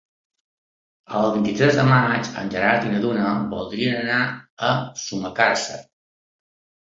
[1.17, 4.21] El vint-i-tres de maig en Gerard i na Duna voldrien anar
[4.69, 4.71] a
[5.03, 5.79] Sumacàrcer.